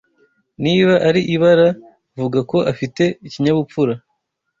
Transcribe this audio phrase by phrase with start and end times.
[0.63, 1.67] Niba ari ibara,
[2.19, 3.93] vuga ko afite ikinyabupfura